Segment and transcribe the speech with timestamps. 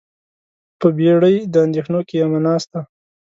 [0.79, 2.79] په بیړۍ د اندیښنو کې یمه ناسته